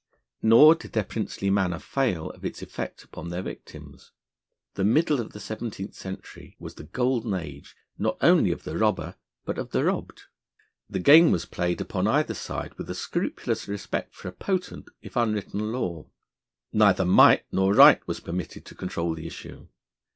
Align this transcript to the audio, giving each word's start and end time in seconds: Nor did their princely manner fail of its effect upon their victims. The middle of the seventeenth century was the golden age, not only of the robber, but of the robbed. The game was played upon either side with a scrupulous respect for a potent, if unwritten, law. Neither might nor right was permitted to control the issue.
Nor 0.41 0.73
did 0.73 0.93
their 0.93 1.03
princely 1.03 1.51
manner 1.51 1.77
fail 1.77 2.31
of 2.31 2.43
its 2.43 2.63
effect 2.63 3.03
upon 3.03 3.29
their 3.29 3.43
victims. 3.43 4.11
The 4.73 4.83
middle 4.83 5.19
of 5.21 5.31
the 5.31 5.39
seventeenth 5.39 5.93
century 5.93 6.55
was 6.57 6.73
the 6.73 6.85
golden 6.85 7.35
age, 7.35 7.75
not 7.99 8.17
only 8.19 8.51
of 8.51 8.63
the 8.63 8.75
robber, 8.79 9.13
but 9.45 9.59
of 9.59 9.69
the 9.69 9.83
robbed. 9.85 10.23
The 10.89 10.97
game 10.97 11.29
was 11.29 11.45
played 11.45 11.81
upon 11.81 12.07
either 12.07 12.33
side 12.33 12.73
with 12.79 12.89
a 12.89 12.95
scrupulous 12.95 13.67
respect 13.67 14.15
for 14.15 14.27
a 14.27 14.31
potent, 14.31 14.89
if 15.03 15.15
unwritten, 15.15 15.71
law. 15.71 16.09
Neither 16.73 17.05
might 17.05 17.45
nor 17.51 17.71
right 17.75 17.99
was 18.07 18.19
permitted 18.19 18.65
to 18.65 18.73
control 18.73 19.13
the 19.13 19.27
issue. 19.27 19.67